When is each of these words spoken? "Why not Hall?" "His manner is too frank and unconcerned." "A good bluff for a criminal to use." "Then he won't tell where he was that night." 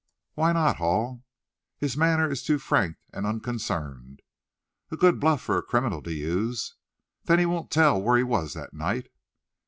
"Why 0.33 0.51
not 0.51 0.77
Hall?" 0.77 1.21
"His 1.77 1.95
manner 1.95 2.27
is 2.27 2.41
too 2.41 2.57
frank 2.57 2.95
and 3.13 3.27
unconcerned." 3.27 4.23
"A 4.89 4.97
good 4.97 5.19
bluff 5.19 5.41
for 5.41 5.59
a 5.59 5.61
criminal 5.61 6.01
to 6.01 6.11
use." 6.11 6.73
"Then 7.25 7.37
he 7.37 7.45
won't 7.45 7.69
tell 7.69 8.01
where 8.01 8.17
he 8.17 8.23
was 8.23 8.55
that 8.55 8.73
night." 8.73 9.11